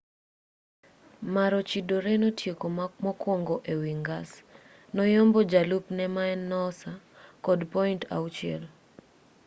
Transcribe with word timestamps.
maroochydore 1.33 2.13
notieko 2.21 2.65
mokwongo 3.05 3.55
ewi 3.71 3.91
ngas 4.01 4.29
noyombo 4.95 5.39
jalupne 5.51 6.05
maen 6.15 6.41
noosa 6.51 6.91
kod 7.45 7.59
point 7.73 8.01
auchiel 8.15 8.63